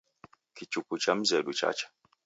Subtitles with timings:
[0.55, 1.87] Kichuku cha mzedu chacha.